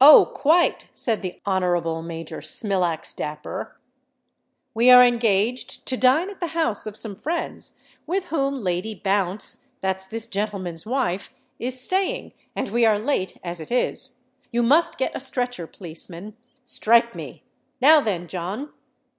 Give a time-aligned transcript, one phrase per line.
[0.00, 0.24] "Oh!
[0.34, 3.78] quite," said the Honourable Major Smilax Dapper.
[4.72, 7.76] "We are engaged to dine at the house of some friends
[8.06, 14.20] with whom Lady Bounce—that's this gentleman's wife—is staying; and we are late as it is.
[14.50, 17.42] You must get a stretcher, policeman—strike me!
[17.78, 18.72] Now then, John!"